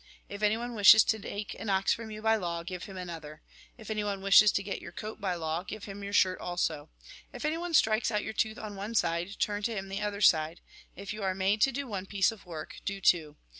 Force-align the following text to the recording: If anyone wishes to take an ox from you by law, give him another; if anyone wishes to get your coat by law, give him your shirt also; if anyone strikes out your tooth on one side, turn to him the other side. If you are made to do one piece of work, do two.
If 0.27 0.41
anyone 0.41 0.73
wishes 0.73 1.03
to 1.03 1.19
take 1.19 1.53
an 1.59 1.69
ox 1.69 1.93
from 1.93 2.09
you 2.09 2.23
by 2.23 2.35
law, 2.35 2.63
give 2.63 2.85
him 2.85 2.97
another; 2.97 3.43
if 3.77 3.91
anyone 3.91 4.23
wishes 4.23 4.51
to 4.53 4.63
get 4.63 4.81
your 4.81 4.91
coat 4.91 5.21
by 5.21 5.35
law, 5.35 5.61
give 5.63 5.83
him 5.83 6.03
your 6.03 6.11
shirt 6.11 6.39
also; 6.39 6.89
if 7.31 7.45
anyone 7.45 7.75
strikes 7.75 8.09
out 8.09 8.23
your 8.23 8.33
tooth 8.33 8.57
on 8.57 8.75
one 8.75 8.95
side, 8.95 9.37
turn 9.37 9.61
to 9.61 9.75
him 9.75 9.89
the 9.89 10.01
other 10.01 10.21
side. 10.21 10.61
If 10.95 11.13
you 11.13 11.21
are 11.21 11.35
made 11.35 11.61
to 11.61 11.71
do 11.71 11.85
one 11.85 12.07
piece 12.07 12.31
of 12.31 12.47
work, 12.47 12.77
do 12.83 12.99
two. 12.99 13.35